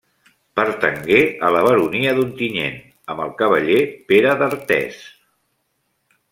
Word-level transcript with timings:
Pertangué 0.59 1.19
a 1.49 1.51
la 1.55 1.61
baronia 1.67 2.15
d'Ontinyent 2.21 2.81
amb 3.15 3.23
el 3.27 3.37
cavaller 3.43 3.79
Pere 4.13 4.35
d'Artés. 4.43 5.01